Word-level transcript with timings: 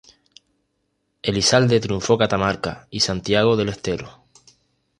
Elizalde 1.21 1.79
triunfó 1.79 2.17
Catamarca 2.17 2.87
y 2.89 3.01
Santiago 3.01 3.55
del 3.55 3.69
Estero. 3.69 4.25